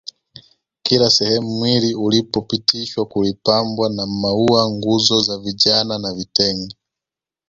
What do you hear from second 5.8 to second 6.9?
na vitenge